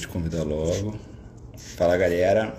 [0.00, 0.98] te convidar logo.
[1.76, 2.54] Fala galera.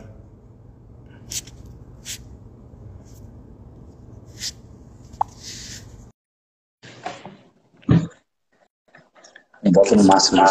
[9.74, 10.42] Bota no máximo.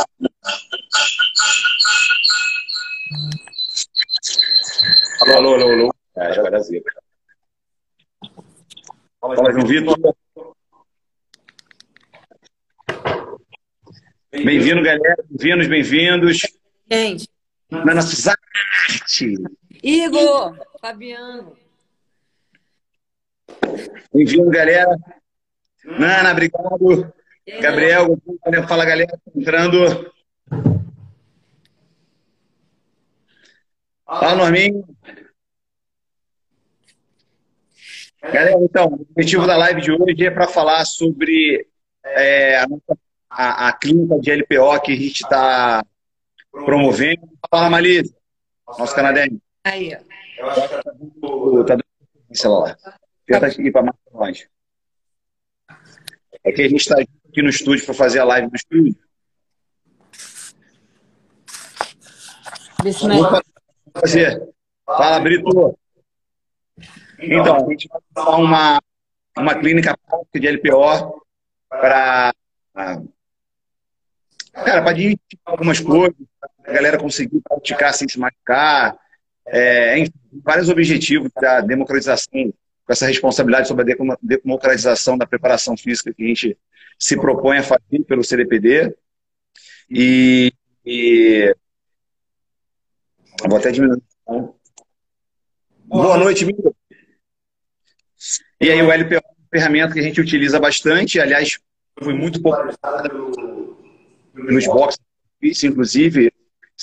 [5.21, 5.95] Alô, alô, alô, alô.
[6.17, 7.03] É, dar zica.
[9.21, 9.97] Fala, João Vitor.
[14.33, 15.23] Bem-vindo, galera.
[15.29, 16.60] Bem-vindos, bem-vindos.
[16.91, 17.29] Gente.
[17.71, 18.35] Na nossa
[18.89, 19.35] arte.
[19.81, 21.57] Igor, Fabiano.
[24.13, 24.97] Bem-vindo, galera.
[25.85, 27.15] Nana, obrigado.
[27.61, 28.21] Gabriel,
[28.67, 29.21] fala, galera.
[29.37, 30.13] Entrando.
[34.05, 34.85] Fala, Norminho.
[38.21, 41.69] Galera, então, o objetivo da live de hoje é para falar sobre
[42.05, 42.67] é, a,
[43.31, 45.85] a, a, clínica de LPO que a gente está
[46.51, 47.29] promovendo.
[47.51, 48.15] Fala, Malise,
[48.67, 49.41] nosso canadense.
[49.65, 50.11] Aí, ó.
[50.39, 51.85] Eu acho que tá dando, tá dando
[52.33, 52.77] celular.
[53.27, 54.49] Tenta ir para mais longe.
[56.43, 58.97] É que a gente está aqui no estúdio para fazer a live no estúdio.
[62.83, 64.01] É...
[64.01, 64.49] fazer.
[64.87, 65.79] Fala, Brito.
[67.19, 68.83] Então, a gente vai fazer uma,
[69.37, 69.95] uma clínica
[70.35, 71.23] de LPO
[71.69, 72.33] para
[74.65, 74.97] cara, para
[75.45, 76.15] algumas coisas,
[76.65, 78.97] a galera conseguir praticar sem se machucar,
[79.47, 80.13] é, enfim,
[80.45, 82.53] vários objetivos da democratização,
[82.85, 86.59] com essa responsabilidade sobre a democratização da preparação física que a gente
[86.99, 88.95] se propõe a fazer pelo CDPD.
[89.91, 90.53] E,
[90.85, 91.55] e...
[93.49, 94.03] vou até diminuir.
[95.87, 96.75] Boa noite, Miro.
[98.61, 101.59] E aí o LPO é uma ferramenta que a gente utiliza bastante, aliás,
[101.99, 103.09] foi muito popularizada
[104.35, 105.01] nos boxes,
[105.65, 106.33] inclusive,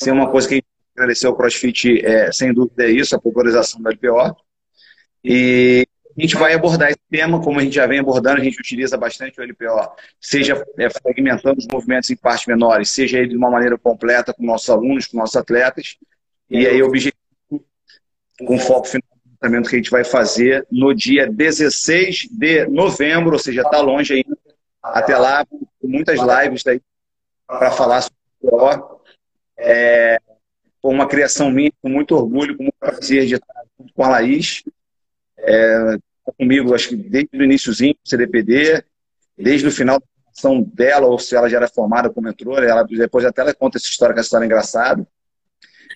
[0.06, 3.20] é uma coisa que a gente agradeceu ao CrossFit, é, sem dúvida é isso, a
[3.20, 4.36] popularização do LPO.
[5.24, 8.60] E a gente vai abordar esse tema, como a gente já vem abordando, a gente
[8.60, 13.50] utiliza bastante o LPO, seja é, fragmentando os movimentos em partes menores, seja de uma
[13.50, 15.98] maneira completa com nossos alunos, com nossos atletas.
[16.50, 17.16] E aí o objetivo,
[18.40, 23.34] com foco final no tratamento que a gente vai fazer no dia 16 de novembro,
[23.34, 24.38] ou seja, está longe ainda.
[24.82, 25.46] Até lá,
[25.84, 26.82] muitas lives aí
[27.48, 29.02] para falar sobre o.
[29.58, 30.20] É,
[30.82, 34.10] foi uma criação minha, com muito orgulho, com muito prazer de estar junto com a
[34.10, 34.64] Laís.
[35.38, 35.98] É,
[36.38, 38.84] comigo, acho que desde o iníciozinho do CDPD,
[39.38, 42.84] desde o final da formação dela, ou se ela já era formada como entrou, ela,
[42.84, 45.08] depois até ela conta essa história, que é uma história engraçada.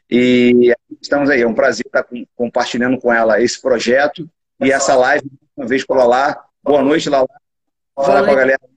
[0.09, 4.29] E estamos aí, é um prazer estar compartilhando com ela esse projeto
[4.59, 6.43] e essa live, uma vez por lá.
[6.63, 7.27] Boa noite, Lala.
[7.95, 8.71] Fala com a galera.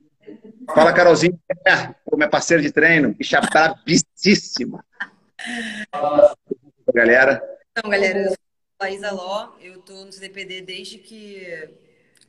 [0.72, 4.84] Fala, Carolzinha, é parceira de treino, bicha brabíssima.
[6.92, 7.42] Galera.
[7.70, 8.32] Então, galera,
[8.80, 11.70] Laís Aló, eu estou no CDPD desde que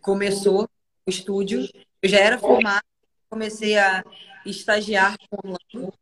[0.01, 0.67] começou
[1.05, 1.67] o estúdio.
[2.01, 2.83] Eu já era formada,
[3.29, 4.03] comecei a
[4.45, 5.93] estagiar com o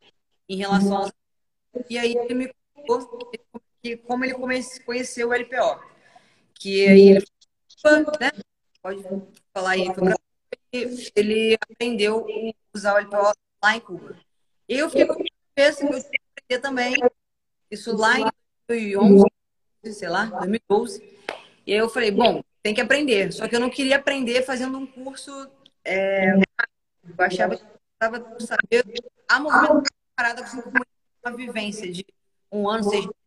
[0.48, 1.12] em relação a...
[1.90, 2.54] E aí ele me
[2.86, 3.32] contou
[4.06, 4.36] como ele
[4.86, 5.80] conheceu o LPO.
[6.56, 7.26] Que aí ele
[8.20, 8.32] né?
[8.82, 9.04] pode
[9.54, 9.88] falar aí,
[11.16, 14.16] ele aprendeu a usar o LPO lá em Cuba.
[14.68, 16.94] Eu fiquei com assim, eu tinha que aprender também
[17.70, 18.26] isso lá em
[18.68, 19.26] 2011
[19.92, 21.04] sei lá, 2012.
[21.66, 23.34] E aí eu falei, bom, tem que aprender.
[23.34, 25.32] Só que eu não queria aprender fazendo um curso.
[25.84, 26.44] É, eu
[27.20, 27.64] achava que
[27.94, 28.86] estava saber
[29.28, 29.84] a movimentação
[30.16, 30.70] parada com
[31.26, 32.06] uma vivência de
[32.52, 33.18] um ano, seis meses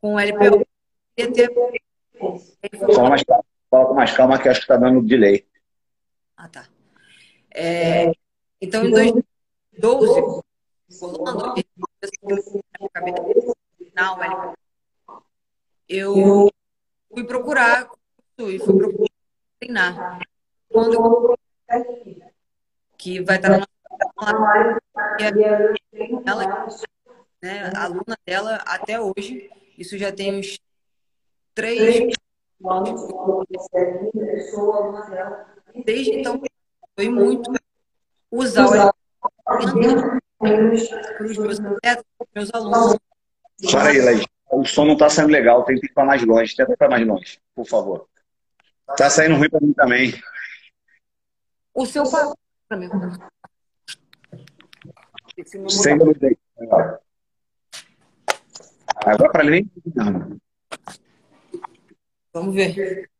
[0.00, 0.66] com o LPO.
[1.14, 1.52] Ter...
[2.94, 5.46] Fala mais calma, mais calma que acho que está dando delay.
[6.36, 6.68] Ah, tá.
[7.54, 8.12] É,
[8.60, 10.42] então, em 2012,
[11.00, 11.54] Orlando,
[15.88, 16.50] eu
[17.10, 17.88] fui procurar
[18.38, 19.08] e fui procurar
[19.58, 20.20] treinar.
[20.70, 21.34] Quando eu...
[22.98, 23.66] que vai estar na nossa
[26.26, 26.76] ela,
[27.42, 30.58] né, aluna dela até hoje, isso já tem uns
[31.54, 32.12] três
[35.84, 36.40] Desde então,
[36.94, 37.52] foi muito
[38.30, 38.92] usar o
[40.38, 42.98] para os meus atletas, meus alunos.
[43.70, 46.54] Para aí, Laís o som não está saindo legal, tem que ir para mais longe.
[46.54, 48.08] Tenta ir para mais longe, por favor.
[48.90, 50.14] Está saindo ruim para mim também.
[51.74, 52.04] O seu
[52.68, 52.88] para mim.
[55.68, 56.30] Sem dúvida.
[59.04, 59.70] Agora para mim.
[62.32, 63.10] Vamos ver.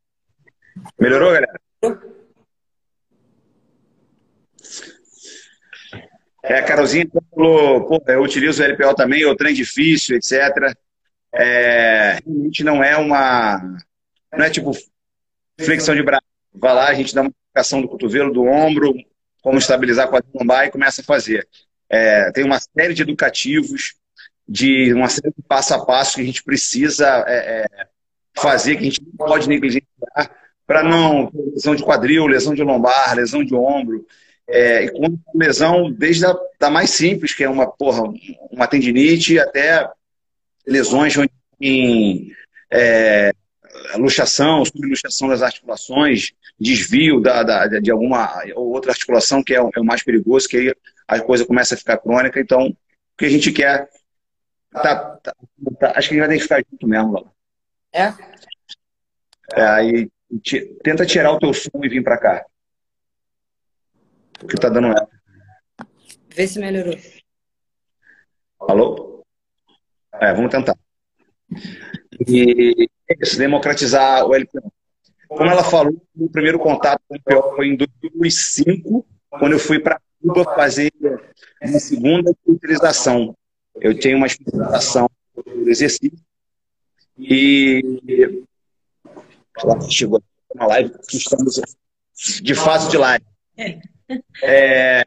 [0.99, 1.61] Melhorou, galera?
[6.49, 10.73] É, Carolzinha falou, eu utilizo o LPO também, o trem difícil, etc.
[11.35, 13.59] É, realmente não é uma.
[14.33, 14.71] Não é tipo
[15.61, 16.23] flexão de braço.
[16.55, 18.95] Vai lá, a gente dá uma aplicação do cotovelo, do ombro,
[19.43, 21.47] como estabilizar a lombar e começa a fazer.
[21.91, 23.95] É, tem uma série de educativos,
[24.49, 27.87] de uma série de passo a passo que a gente precisa é, é
[28.37, 30.31] fazer, que a gente não pode negligenciar
[30.65, 34.07] para não lesão de quadril, lesão de lombar, lesão de ombro.
[34.49, 38.03] É, e com lesão desde a da mais simples, que é uma, porra,
[38.51, 39.89] uma tendinite, até
[40.67, 41.15] lesões
[41.61, 42.33] em
[42.71, 43.33] é,
[43.97, 49.71] luxação, subluxação das articulações, desvio da, da, de alguma ou outra articulação, que é o,
[49.75, 50.75] é o, mais perigoso, que aí
[51.07, 52.41] a coisa começa a ficar crônica.
[52.41, 52.77] Então, o
[53.17, 53.89] que a gente quer.
[54.73, 55.35] Tá, tá,
[55.79, 57.33] tá, acho que a gente vai ter que ficar junto mesmo, Vala.
[57.93, 58.13] É?
[59.55, 60.11] é aí
[60.83, 62.47] tenta tirar o teu som e vir para cá.
[64.39, 65.09] Porque tá dando erro.
[66.35, 66.97] Vê se melhorou.
[68.61, 69.25] Alô?
[70.15, 70.77] É, vamos tentar.
[72.27, 72.89] E
[73.21, 74.73] isso, democratizar o LPO.
[75.29, 79.79] Como ela falou, o primeiro contato com o LPO foi em 2005, quando eu fui
[79.79, 80.93] para Cuba fazer
[81.63, 83.37] uma segunda utilização.
[83.81, 86.19] Eu tinha uma especialização do exercício
[87.19, 87.83] e
[89.59, 90.23] ela chegou
[90.55, 91.61] uma live que estamos
[92.43, 93.25] de fase de live.
[94.43, 95.03] É,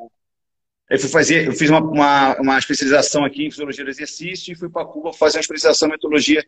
[0.89, 4.55] eu fui fazer, eu fiz uma, uma, uma, especialização aqui em fisiologia do exercício e
[4.55, 6.43] fui para Cuba fazer uma especialização em metodologia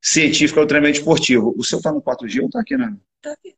[0.00, 1.54] científica do treinamento esportivo.
[1.56, 2.94] O seu está no 4G ou está aqui, né?
[3.16, 3.54] Está aqui.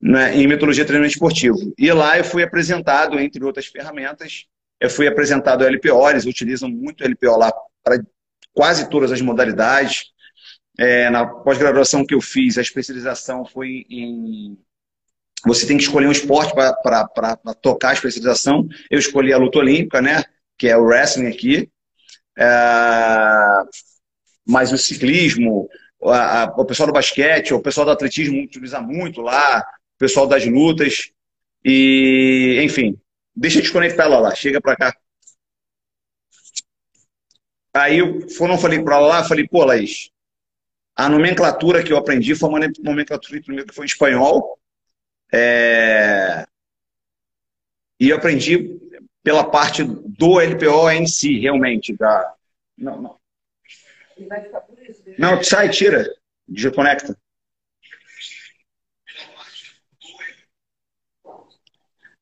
[0.00, 1.74] Né, em metodologia de treinamento esportivo.
[1.78, 4.46] E lá eu fui apresentado, entre outras ferramentas,
[4.80, 7.52] eu fui apresentado a LPO, eles utilizam muito LPO lá
[7.84, 8.02] para
[8.52, 10.06] quase todas as modalidades.
[10.78, 14.58] É, na pós-graduação que eu fiz, a especialização foi em.
[15.46, 18.68] Você tem que escolher um esporte para tocar a especialização.
[18.90, 20.22] Eu escolhi a luta olímpica, né?
[20.56, 21.68] Que é o wrestling aqui.
[22.38, 22.46] É,
[24.46, 25.68] mas o ciclismo,
[26.04, 30.26] a, a, o pessoal do basquete, o pessoal do atletismo utiliza muito lá, o pessoal
[30.26, 31.10] das lutas.
[31.64, 32.98] E, enfim,
[33.34, 34.96] deixa eu desconectar ela lá, chega para cá.
[37.74, 40.10] Aí eu não falei para lá, falei, pô, Laís,
[40.94, 44.58] a nomenclatura que eu aprendi foi uma nomenclatura que foi em espanhol.
[45.32, 46.44] É...
[47.98, 48.80] E eu aprendi
[49.22, 51.96] pela parte do LPO em si, realmente.
[51.96, 52.34] Da...
[52.76, 53.20] Não, não.
[55.18, 56.04] Não, sai, tira.
[56.46, 57.16] Desconecta.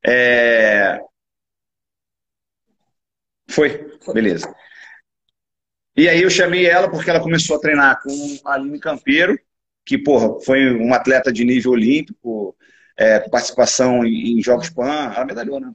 [0.06, 1.00] É...
[3.48, 4.54] Foi, beleza.
[5.96, 8.10] E aí eu chamei ela porque ela começou a treinar com
[8.44, 9.38] a Aline Campeiro,
[9.84, 12.49] que, porra, foi um atleta de nível olímpico,
[13.00, 15.10] é, participação em, Jogos Pan.
[15.14, 15.72] Ela medalhou, né?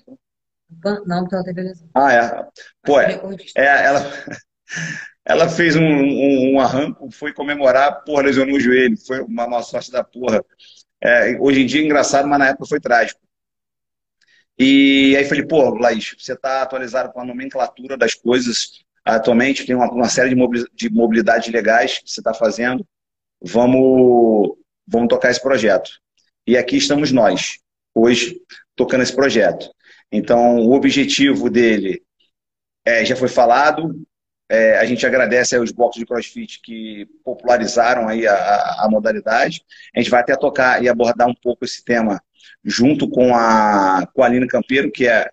[1.08, 1.90] Não, porque ela teve lesão.
[1.96, 2.48] Ah, é.
[2.84, 3.20] Pô, é,
[3.56, 4.02] é, ela,
[5.26, 8.96] ela fez um, um, um, arranco, foi comemorar, porra, lesionou o joelho.
[9.08, 10.46] Foi uma má sorte da porra.
[11.02, 13.20] É, hoje em dia é engraçado, mas na época foi trágico.
[14.58, 19.76] E aí falei, pô, Laís, você está atualizado com a nomenclatura das coisas atualmente, tem
[19.76, 20.36] uma, uma série
[20.74, 22.88] de mobilidades legais que você está fazendo.
[23.42, 24.58] Vamos,
[24.88, 25.92] vamos tocar esse projeto.
[26.48, 27.58] E aqui estamos nós,
[27.94, 28.40] hoje,
[28.76, 29.70] tocando esse projeto.
[30.12, 32.04] Então, o objetivo dele
[32.86, 33.96] é, já foi falado.
[34.48, 39.64] É, a gente agradece aos blocos de CrossFit que popularizaram aí a, a, modalidade.
[39.96, 42.22] A gente vai até tocar e abordar um pouco esse tema
[42.64, 45.30] junto com a, com a Aline Campeiro, que é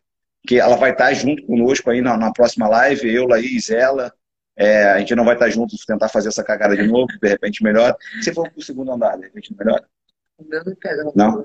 [0.47, 4.13] que ela vai estar junto conosco aí na, na próxima live, eu, Laís, ela.
[4.57, 7.63] É, a gente não vai estar junto tentar fazer essa cagada de novo, de repente
[7.63, 7.97] melhor.
[8.21, 9.55] Se for para o segundo andar, de repente
[11.15, 11.45] Não?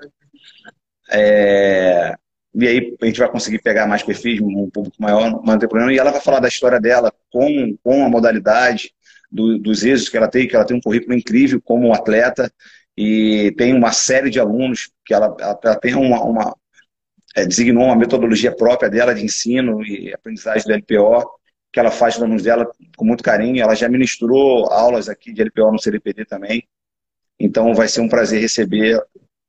[1.11, 2.15] É,
[2.53, 5.93] e aí a gente vai conseguir pegar mais perfis, um público maior, não tem problema.
[5.93, 8.91] E ela vai falar da história dela com, com a modalidade,
[9.31, 12.51] do, dos êxitos que ela tem, que ela tem um currículo incrível como atleta
[12.97, 16.55] e tem uma série de alunos que ela, ela, ela tem uma, uma,
[17.35, 21.29] é, designou uma metodologia própria dela de ensino e aprendizagem do LPO,
[21.71, 23.61] que ela faz com os alunos dela com muito carinho.
[23.61, 26.67] Ela já ministrou aulas aqui de LPO no CDPD também.
[27.39, 29.01] Então vai ser um prazer receber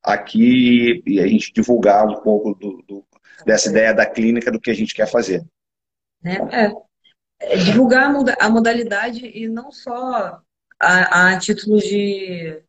[0.03, 3.05] aqui e a gente divulgar um pouco do, do,
[3.45, 5.45] dessa ideia da clínica do que a gente quer fazer.
[6.25, 6.73] É, é,
[7.41, 10.41] é divulgar a modalidade e não só
[10.79, 12.63] a, a título de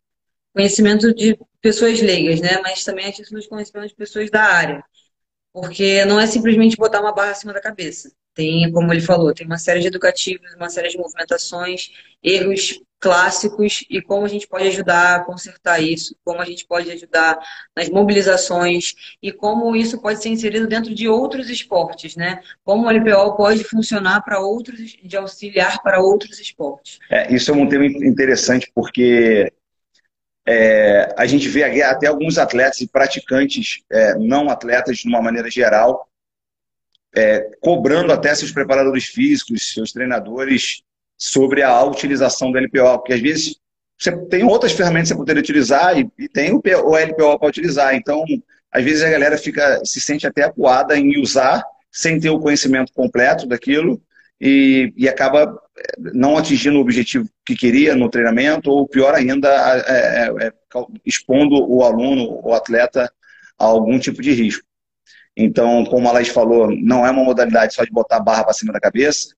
[0.54, 2.60] conhecimento de pessoas leigas, né?
[2.62, 4.84] Mas também a título de conhecimento de pessoas da área.
[5.52, 8.12] Porque não é simplesmente botar uma barra acima da cabeça.
[8.34, 11.90] Tem, como ele falou, tem uma série de educativos, uma série de movimentações,
[12.22, 16.90] erros clássicos e como a gente pode ajudar a consertar isso, como a gente pode
[16.90, 17.38] ajudar
[17.74, 22.40] nas mobilizações e como isso pode ser inserido dentro de outros esportes, né?
[22.62, 26.98] Como o LPO pode funcionar para outros, de auxiliar para outros esportes.
[27.10, 29.50] É, isso é um tema interessante porque
[30.46, 35.50] é, a gente vê até alguns atletas e praticantes, é, não atletas de uma maneira
[35.50, 36.09] geral,
[37.14, 40.82] é, cobrando até seus preparadores físicos, seus treinadores,
[41.16, 43.56] sobre a utilização do LPO, porque às vezes
[43.98, 47.94] você tem outras ferramentas você poderia utilizar e, e tem o, o LPO para utilizar.
[47.94, 48.24] Então,
[48.72, 51.62] às vezes a galera fica se sente até acuada em usar
[51.92, 54.00] sem ter o conhecimento completo daquilo
[54.40, 59.48] e, e acaba eh, não atingindo o objetivo que queria no treinamento ou pior ainda
[59.86, 60.52] é, é, é,
[61.04, 63.12] expondo o aluno, o atleta
[63.58, 64.64] a algum tipo de risco.
[65.36, 68.52] Então, como a Laís falou, não é uma modalidade só de botar a barra para
[68.52, 69.34] cima da cabeça,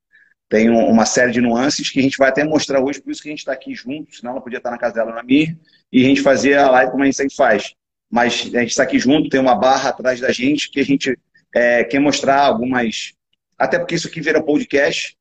[0.48, 3.28] tem uma série de nuances que a gente vai até mostrar hoje, por isso que
[3.28, 5.58] a gente está aqui junto, senão ela podia estar na casa dela na minha,
[5.90, 7.74] e a gente fazia a live como a gente sempre faz.
[8.10, 11.18] Mas a gente está aqui junto, tem uma barra atrás da gente que a gente
[11.54, 13.14] é, quer mostrar algumas.
[13.58, 15.16] Até porque isso aqui vira podcast,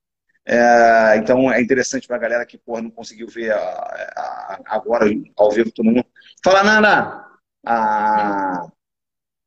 [0.45, 5.05] é, então é interessante para a galera que porra, não conseguiu ver a, a, agora
[5.37, 6.05] ao vivo todo mundo.
[6.43, 7.25] Fala, Nana!
[7.65, 8.67] A,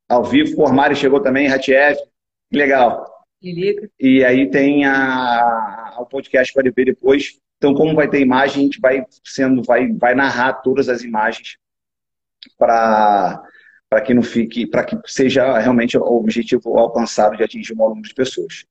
[0.07, 1.97] ao vivo, Mari chegou também, Ratiev.
[2.51, 3.05] Legal.
[3.99, 7.39] E aí tem a, o podcast para ver depois.
[7.57, 11.57] Então, como vai ter imagem, a gente vai sendo, vai, vai narrar todas as imagens
[12.57, 13.43] para
[13.87, 17.89] para que não fique, para que seja realmente o objetivo alcançado de atingir o maior
[17.89, 18.65] número de pessoas.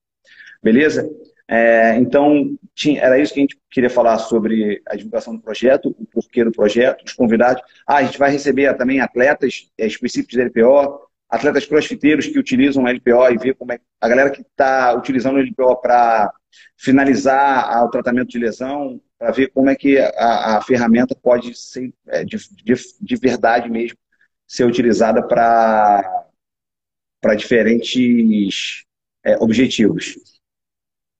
[0.62, 1.08] Beleza?
[1.46, 5.94] É, então, tinha, era isso que a gente queria falar sobre a divulgação do projeto,
[5.98, 7.62] o porquê do projeto, os convidados.
[7.86, 12.84] Ah, a gente vai receber também atletas é, específicos da LPO, atletas crossfiteiros que utilizam
[12.84, 16.32] o LPO e ver como é a galera que está utilizando o LPO para
[16.76, 21.92] finalizar o tratamento de lesão, para ver como é que a, a ferramenta pode ser
[22.08, 23.98] é, de, de, de, verdade mesmo
[24.46, 26.22] ser utilizada para
[27.20, 28.84] para diferentes
[29.24, 30.14] é, objetivos.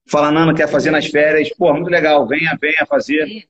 [0.07, 1.49] Fala, Nana, quer fazer nas férias?
[1.57, 3.49] Pô, muito legal, venha, venha fazer.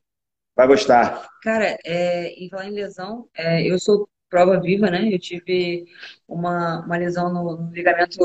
[0.54, 1.28] Vai gostar.
[1.42, 5.08] Cara, é, em falar em lesão, é, eu sou prova viva, né?
[5.12, 5.86] Eu tive
[6.26, 8.18] uma, uma lesão no, no ligamento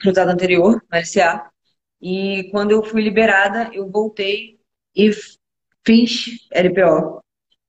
[0.00, 1.50] cruzado anterior, no LCA.
[2.00, 4.58] E quando eu fui liberada, eu voltei
[4.96, 5.10] e
[5.86, 7.20] fiz LPO.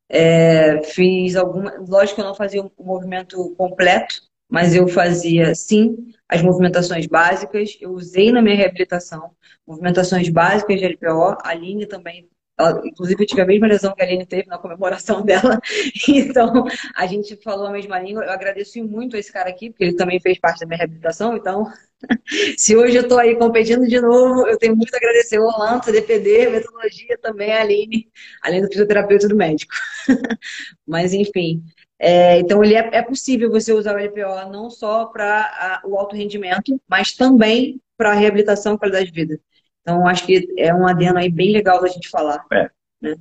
[0.07, 1.75] É, fiz alguma.
[1.86, 4.15] Lógico que eu não fazia o movimento completo,
[4.50, 7.77] mas eu fazia sim as movimentações básicas.
[7.81, 9.31] Eu usei na minha reabilitação
[9.67, 11.38] movimentações básicas de LPO.
[11.43, 12.29] A Aline também
[12.61, 15.59] ela, inclusive, eu tive a mesma lesão que a Aline teve na comemoração dela.
[16.07, 16.65] Então,
[16.95, 18.23] a gente falou a mesma língua.
[18.23, 21.35] Eu agradeço muito a esse cara aqui, porque ele também fez parte da minha reabilitação.
[21.35, 21.65] Então,
[22.57, 25.85] se hoje eu estou aí competindo de novo, eu tenho muito a agradecer o Orlando,
[25.85, 28.07] CDPD, metodologia também, a Aline,
[28.41, 29.73] além do fisioterapeuta e do médico.
[30.87, 31.63] Mas, enfim.
[32.03, 36.15] É, então, ele é, é, possível você usar o LPO não só para o alto
[36.15, 39.39] rendimento, mas também para a reabilitação e qualidade de vida.
[39.81, 42.43] Então, acho que é um adendo aí bem legal da gente falar.
[42.51, 42.69] É.
[43.01, 43.15] Né?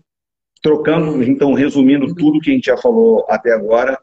[0.62, 2.14] Trocando, então, resumindo uhum.
[2.14, 3.99] tudo que a gente já falou até agora,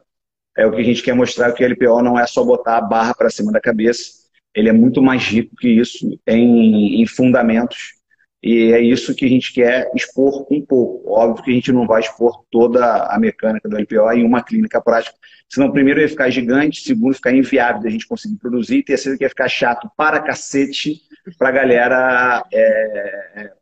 [0.56, 2.80] é o que a gente quer mostrar que o LPO não é só botar a
[2.80, 4.18] barra para cima da cabeça,
[4.54, 7.96] ele é muito mais rico que isso em, em fundamentos.
[8.42, 11.10] E é isso que a gente quer expor um pouco.
[11.10, 14.80] Óbvio que a gente não vai expor toda a mecânica do LPO em uma clínica
[14.80, 15.16] prática.
[15.48, 19.24] Senão, primeiro, ia ficar gigante, segundo, ficar inviável da gente conseguir produzir, e terceiro, que
[19.24, 21.00] ia ficar chato para cacete
[21.36, 23.52] para a galera é,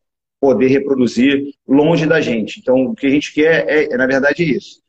[0.40, 2.60] poder reproduzir longe da gente.
[2.60, 4.80] Então, o que a gente quer é, é na verdade, isso.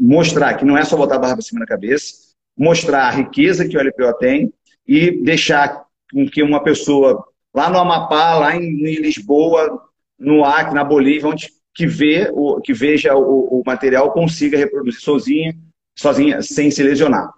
[0.00, 2.14] Mostrar que não é só botar a barra para cima da cabeça,
[2.56, 4.52] mostrar a riqueza que o LPO tem
[4.86, 9.82] e deixar com que uma pessoa lá no Amapá, lá em, em Lisboa,
[10.18, 15.00] no Acre, na Bolívia, onde que, vê, o, que veja o, o material consiga reproduzir
[15.00, 15.54] sozinha,
[15.94, 17.30] sozinha, sem se lesionar.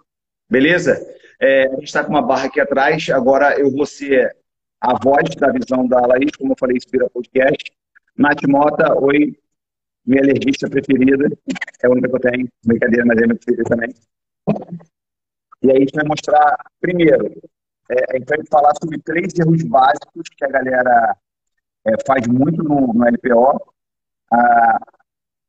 [0.49, 0.97] Beleza?
[1.41, 4.35] É, a gente está com uma barra aqui atrás, agora eu vou ser
[4.81, 7.71] a voz da visão da Laís, como eu falei, inspira podcast.
[8.17, 9.37] Nath Mota, oi,
[10.05, 11.27] minha alergista preferida,
[11.81, 13.93] é a única que eu tenho, brincadeira, mas é minha preferida também.
[15.61, 17.27] E aí a gente vai mostrar, primeiro,
[17.89, 21.17] é, a gente vai falar sobre três erros básicos que a galera
[21.85, 23.73] é, faz muito no, no LPO.
[24.31, 24.79] Ah,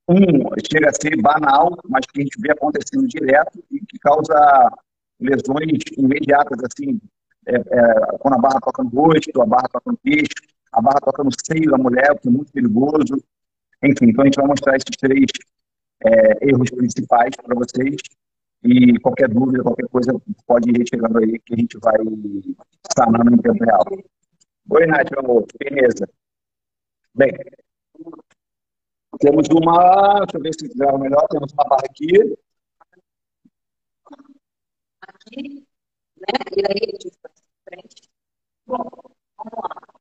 [0.08, 0.22] um
[0.70, 4.72] chega a ser banal, mas que a gente vê acontecendo direto e que causa
[5.20, 7.00] lesões imediatas, assim,
[7.50, 10.34] é, é, quando a barra toca no rosto, a barra toca no queixo,
[10.72, 13.22] a barra toca no seio da mulher, o que é muito perigoso.
[13.82, 15.26] Enfim, então a gente vai mostrar esses três
[16.04, 17.96] é, erros principais para vocês.
[18.62, 20.12] E qualquer dúvida, qualquer coisa,
[20.46, 21.96] pode ir retirando aí que a gente vai
[22.94, 23.84] sanando em tempo real.
[24.70, 25.46] Oi, Nath, meu amor.
[25.58, 26.08] Beleza.
[27.14, 27.32] Bem,
[29.18, 30.20] temos uma.
[30.20, 31.26] Deixa eu ver se grava melhor.
[31.28, 32.36] Temos uma barra aqui.
[35.02, 35.66] Aqui,
[36.16, 36.38] né?
[36.56, 37.39] E aí, tipo,
[37.70, 38.10] frente.
[38.66, 38.88] Bom,
[39.38, 40.00] vamos lá.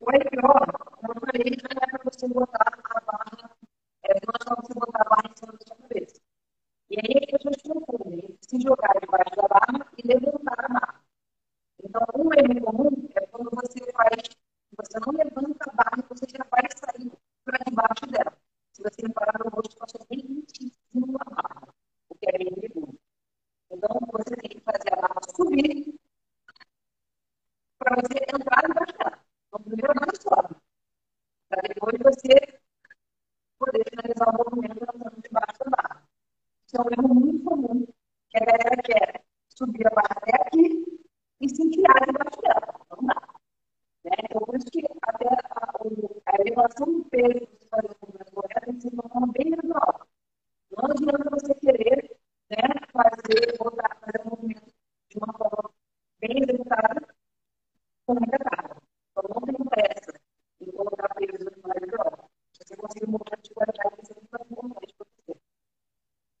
[0.00, 0.48] O IPO,
[0.96, 3.56] como eu falei, não é para você botar a barra,
[4.04, 6.20] é, não é só você botar a barra em cima da sua cabeça.
[6.90, 11.04] E aí as pessoas confundem se jogar debaixo da barra e levantar a barra.
[11.82, 14.22] Então, um erro comum é quando você faz,
[14.76, 17.12] você não levanta a barra, você já vai sair
[17.44, 18.36] para debaixo dela.
[18.72, 20.46] Se você reparar no rosto, passa bem em
[20.92, 21.68] cima da barra,
[22.08, 22.98] o que é bem perigoso.
[23.70, 26.00] Então, você tem que fazer a barra subir
[27.80, 29.18] para você entrar debaixo dela.
[29.48, 30.54] Então, primeiro a barra sobe,
[31.48, 32.60] para depois você
[33.58, 36.02] poder finalizar o movimento entrando debaixo da barra.
[36.66, 37.86] Isso é um erro muito comum,
[38.28, 41.00] que a galera quer subir a barra até aqui
[41.40, 42.80] e se enfiar debaixo dela.
[42.90, 43.20] Não dá.
[44.04, 44.12] Né?
[44.24, 45.72] Então, por isso que até a,
[46.26, 49.08] a elevação do peso que você faz o movimento correto tem que ser de uma
[49.08, 50.06] forma bem gradual.
[50.70, 52.16] Não adianta você querer
[52.50, 52.56] né,
[53.30, 54.72] fazer, voltar, fazer o movimento
[55.08, 55.70] de uma forma
[56.20, 57.14] bem executada
[58.06, 58.82] com muita carga.
[59.10, 60.20] Então, não tem pressa
[60.60, 62.30] em colocar peso no mais grau.
[62.52, 65.40] Se você conseguir um movimento de qualidade, você tem que fazer um movimento para você.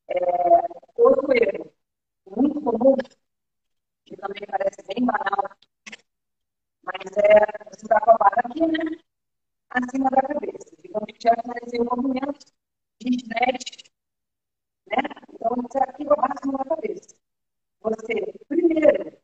[0.08, 1.72] É, outro erro
[2.26, 2.96] muito comum,
[4.04, 5.56] que também parece bem banal,
[6.82, 9.00] mas é você está com a barra aqui, né?
[9.70, 10.76] Acima da cabeça.
[10.82, 12.46] Digamos que já finalizei o movimento
[13.00, 13.90] de stretch,
[14.86, 14.96] né?
[15.32, 17.14] Então, você aqui com a barra acima da cabeça.
[17.82, 18.14] Você,
[18.48, 19.18] primeiro,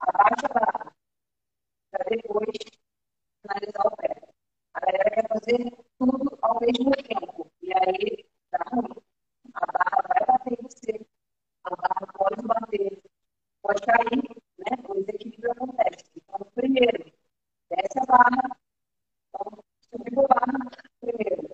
[0.00, 0.96] abaixa a barra,
[1.90, 2.58] para depois
[3.42, 4.28] finalizar o pé.
[4.74, 7.52] A galera quer fazer tudo ao mesmo tempo.
[7.62, 9.02] E aí, dá ruim.
[9.54, 11.06] A barra vai bater em você.
[11.64, 13.02] A barra pode bater,
[13.86, 14.76] pode cair, né?
[14.88, 16.04] O desequilíbrio acontece.
[16.16, 17.12] Então, primeiro,
[17.70, 18.56] desce a barra.
[19.28, 21.48] Então, subiu a barra, primeiro,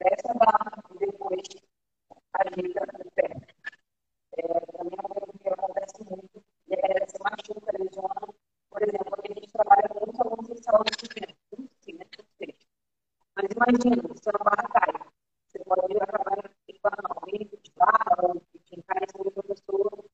[0.00, 1.48] desce a barra e depois
[2.34, 3.30] ajeita o pé.
[4.36, 6.44] É, também é uma coisa que acontece muito.
[6.68, 8.34] E a galera se machuca, lesiona.
[8.70, 11.36] Por exemplo, aqui a gente trabalha muito alunos de saúde suplemento.
[11.80, 12.06] Sim, né?
[13.36, 15.10] Mas imagina, se a barra cai.
[15.48, 20.04] Você pode acabar equipando alguém de barra ou quem cai em cima do professor.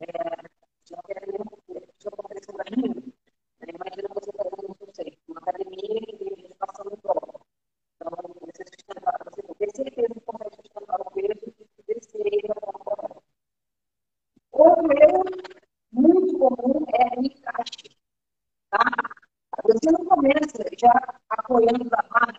[0.00, 0.48] É,
[0.90, 3.12] não quer dizer que isso aconteça para mim.
[3.60, 7.40] Imagina você fazendo, não sei, uma academia e passando prova.
[7.96, 12.54] Então, você sustentar, você ter certeza que consegue sustentar o peso e descer ele da
[12.54, 13.22] forma correta.
[14.52, 15.24] Outro erro
[15.92, 17.96] muito comum é o encaixe.
[18.70, 18.84] Tá?
[19.64, 22.32] Você não começa já apoiando da barra.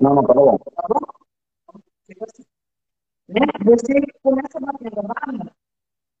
[0.00, 0.58] Não, não, tá bom.
[0.58, 1.80] Tá bom?
[2.06, 2.44] Fica assim.
[3.28, 3.40] Né?
[3.64, 5.54] Você começa batendo a barra,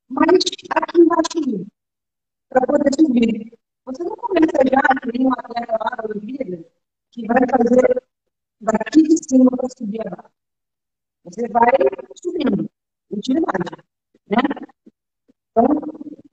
[0.08, 0.28] mas
[0.70, 1.66] aqui embaixo,
[2.48, 3.58] para poder subir.
[3.86, 6.64] Você não começa já que nem um atleta lá da Olimpíada
[7.10, 8.02] que vai fazer
[8.60, 10.32] daqui de cima para subir a barra.
[11.24, 11.72] Você vai
[12.22, 12.70] subindo,
[13.10, 13.82] utilidade.
[14.28, 14.38] Né?
[15.50, 15.66] Então,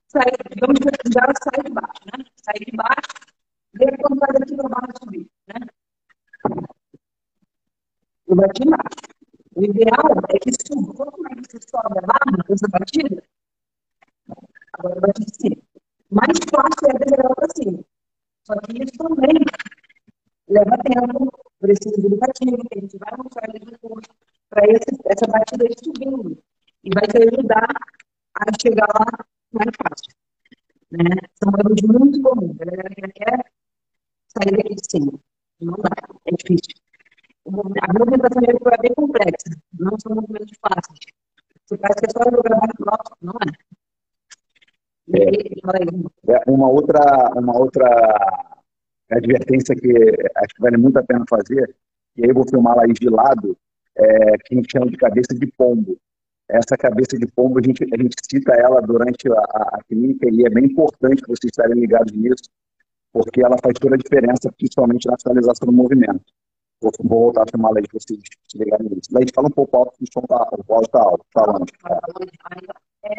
[0.08, 2.26] sai, digamos que já sai de baixo, né?
[2.44, 3.36] Sai de baixo,
[3.74, 5.68] vê quando vai daqui para baixo subir, né?
[8.36, 9.12] Bati embaixo.
[9.56, 10.94] O ideal é que suba.
[10.94, 13.24] Quanto mais você sobe a barra, essa batida,
[14.74, 15.58] agora bati de cima.
[16.10, 17.84] Mais fácil é desenhar para cima.
[18.46, 19.44] Só que isso também
[20.48, 24.10] leva tempo, precisa de educativo, que a gente vai mostrar ali no curso,
[24.50, 26.38] para essa batida ir subindo.
[26.84, 27.68] E vai te ajudar
[28.36, 30.16] a chegar lá mais fácil.
[30.92, 31.04] Né?
[31.36, 32.60] São erros muito comuns.
[32.62, 33.52] A galera quer
[34.30, 35.14] sair daqui de cima.
[35.60, 35.92] Não dá,
[36.26, 36.82] é difícil.
[37.48, 41.00] A movimentação de é bem complexa, não são movimentos fáceis.
[41.66, 43.72] Você parece que é só jogar mais próximo, não é?
[45.14, 47.88] É, é uma outra, uma outra
[49.10, 49.92] advertência que
[50.36, 51.76] acho que vale muito a pena fazer,
[52.16, 53.58] e aí eu vou filmar lá de lado,
[53.98, 55.98] é, que a gente chama de cabeça de pombo.
[56.50, 60.28] Essa cabeça de pombo, a gente, a gente cita ela durante a, a, a clínica
[60.30, 62.50] e é bem importante vocês estarem ligados nisso,
[63.14, 66.26] porque ela faz toda a diferença, principalmente na finalização do movimento.
[66.82, 69.12] Vou, vou voltar a filmar lá para vocês se ligarem nisso.
[69.12, 70.50] Daí fala um pouco alto, o som tá,
[70.82, 71.66] está alto, falando.
[73.06, 73.12] É,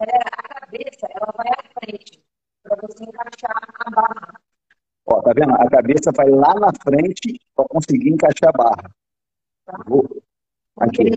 [0.00, 2.20] é, a cabeça, ela vai à frente,
[2.64, 4.40] para você encaixar a barra.
[5.06, 5.52] Ó, tá vendo?
[5.52, 8.90] A cabeça vai lá na frente para conseguir encaixar a barra.
[9.66, 9.78] Tá?
[9.86, 10.22] Vou.
[10.78, 11.12] Aqui.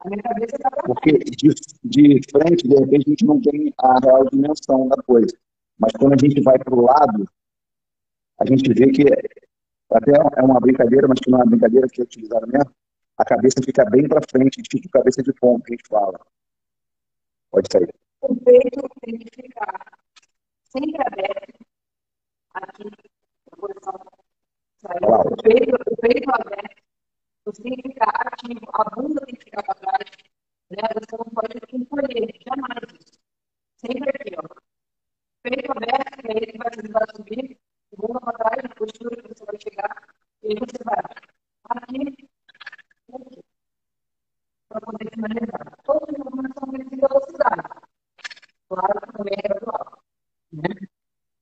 [0.00, 3.98] A minha cabeça está Porque de, de frente, de repente, a gente não tem a
[4.00, 5.36] real dimensão da coisa.
[5.78, 7.28] Mas quando a gente vai para o lado,
[8.38, 9.04] a gente vê que
[9.90, 12.70] até é uma brincadeira, mas que não é uma brincadeira que é utilizada mesmo.
[13.16, 16.20] A cabeça fica bem para frente, tipo cabeça de pombo, que a gente fala.
[17.50, 17.94] Pode sair.
[18.20, 19.98] O peito tem que ficar
[20.76, 21.66] sempre aberto,
[22.54, 23.94] aqui, na posição
[24.84, 26.82] o peito, o peito aberto,
[27.44, 30.10] você tem que ficar ativo, a bunda tem que ficar para trás,
[30.70, 30.82] né?
[30.94, 33.18] Você não pode encolher, jamais isso.
[33.78, 34.60] Sempre aqui, ó.
[35.42, 37.58] Peito aberto, que aí ele vai te ajudar a subir,
[37.96, 40.08] bunda para trás, a postura que você vai chegar,
[40.42, 40.98] e aí você vai
[41.70, 42.28] aqui,
[43.14, 43.44] aqui,
[44.68, 45.76] para poder finalizar.
[45.84, 47.86] Todos os movimentos são de velocidade.
[48.68, 50.05] Claro que também é gradual.
[50.56, 50.88] Né?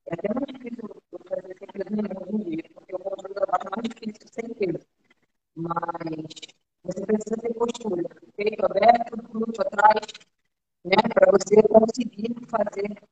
[0.06, 0.88] É até muito difícil
[1.28, 4.28] fazer sem peso nenhum hoje em dia, porque o controle da baixa é mais difícil
[4.28, 4.86] sem peso.
[5.54, 6.34] Mas
[6.82, 8.02] você precisa ter postura,
[8.36, 10.06] peito aberto, glúteo atrás,
[10.84, 13.02] né, para você conseguir fazer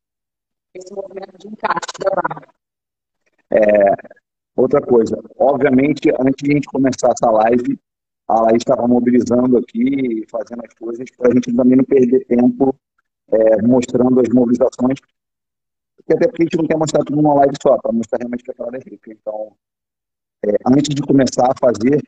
[0.75, 2.55] esse movimento de encaixe da barra.
[3.51, 3.95] É,
[4.57, 7.79] outra coisa, obviamente, antes de a gente começar essa live,
[8.27, 12.75] a Laís estava mobilizando aqui, fazendo as coisas, para a gente também não perder tempo
[13.29, 14.99] é, mostrando as mobilizações,
[16.23, 18.51] até porque a gente não quer mostrar tudo numa live só, para mostrar realmente que
[18.51, 19.13] a parada é rica.
[19.13, 19.53] Então,
[20.47, 22.01] é, antes de começar a fazer,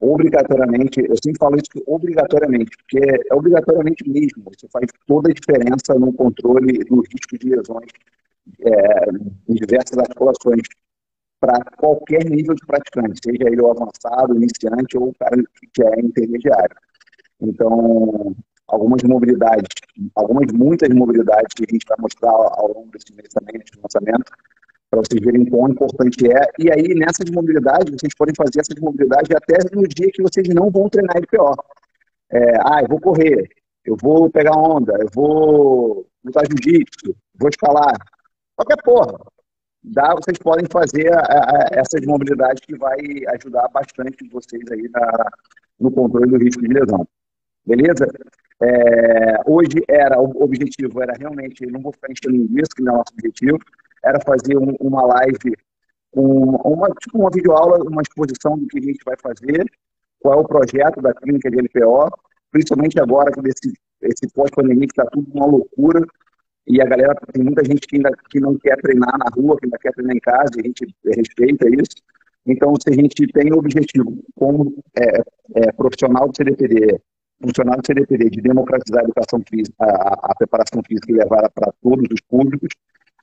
[0.00, 5.94] obrigatoriamente, eu sempre falo isso obrigatoriamente, porque é obrigatoriamente mesmo, isso faz toda a diferença
[5.94, 7.90] no controle do risco de lesões
[8.60, 9.10] é,
[9.48, 10.62] em diversas articulações,
[11.40, 15.36] para qualquer nível de praticante, seja ele o avançado, iniciante ou o cara
[15.72, 16.76] que é intermediário.
[17.40, 18.36] Então,
[18.68, 19.68] algumas mobilidades,
[20.14, 24.32] algumas, muitas mobilidades que a gente vai mostrar ao longo desse mês também, lançamento,
[24.90, 26.46] para vocês verem quão importante é.
[26.58, 30.70] E aí, nessas mobilidades, vocês podem fazer essas mobilidades até no dia que vocês não
[30.70, 31.54] vão treinar LPO.
[32.30, 33.48] É, ah, eu vou correr,
[33.84, 37.96] eu vou pegar onda, eu vou lutar jiu-jitsu, vou escalar.
[38.56, 39.18] Qualquer porra.
[39.84, 42.98] Dá, vocês podem fazer a, a, essas mobilidades que vai
[43.34, 45.30] ajudar bastante vocês aí na,
[45.80, 47.06] no controle do risco de lesão.
[47.66, 48.06] Beleza?
[48.62, 52.94] É, hoje era, o objetivo era realmente, não vou ficar enchendo isso, que não é
[52.94, 53.58] o nosso objetivo,
[54.04, 55.56] era fazer um, uma live
[56.12, 59.64] com uma, tipo uma videoaula, uma exposição do que a gente vai fazer,
[60.20, 62.08] qual é o projeto da clínica de LPO,
[62.52, 63.72] principalmente agora com esse,
[64.02, 66.06] esse pós-pandemia que está tudo uma loucura,
[66.66, 69.66] e a galera, tem muita gente que ainda que não quer treinar na rua, que
[69.66, 71.96] ainda quer treinar em casa, e a gente respeita isso.
[72.46, 75.22] Então, se a gente tem o objetivo, como é,
[75.56, 77.00] é, profissional do CDPD,
[77.42, 81.72] funcionário do CDPD de democratizar a educação física, a, a preparação física e levar para
[81.82, 82.68] todos os públicos,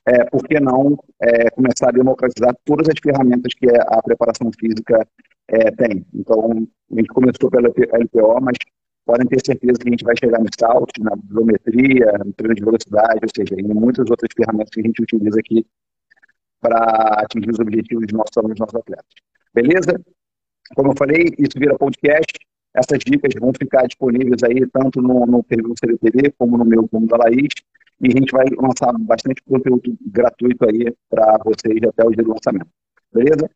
[0.06, 5.06] é, por que não é, começar a democratizar todas as ferramentas que a preparação física
[5.48, 6.06] é, tem?
[6.14, 8.56] Então, a gente começou pela LPO, mas
[9.04, 12.64] podem ter certeza que a gente vai chegar no salto, na bibliometria, no treino de
[12.64, 15.66] velocidade, ou seja, em muitas outras ferramentas que a gente utiliza aqui
[16.60, 16.78] para
[17.20, 19.14] atingir os objetivos dos nossos alunos, dos nossos atletas.
[19.54, 20.00] Beleza?
[20.74, 22.38] Como eu falei, isso vira podcast.
[22.74, 27.06] Essas dicas vão ficar disponíveis aí tanto no, no perfil CDTV, como no meu, como
[27.06, 27.52] da Laís.
[28.00, 32.30] E a gente vai lançar bastante conteúdo gratuito aí para vocês até o dia do
[32.30, 32.68] lançamento.
[33.12, 33.50] Beleza?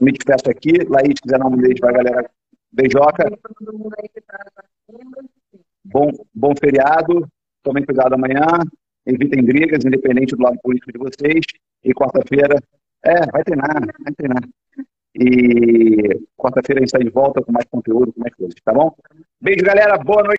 [0.00, 0.72] Me despeço aqui.
[0.88, 2.30] Laís, quiser dar um beijo para a galera.
[2.70, 3.30] Beijoca.
[5.84, 7.26] Bom, bom feriado.
[7.62, 8.46] Tomem cuidado amanhã.
[9.06, 11.44] Evitem brigas, independente do lado político de vocês.
[11.82, 12.56] E quarta-feira,
[13.04, 14.42] é, vai treinar, vai treinar.
[15.14, 18.94] E quarta-feira a gente está de volta com mais conteúdo, com mais coisas, tá bom?
[19.40, 19.96] Beijo, galera.
[19.98, 20.32] Boa noite.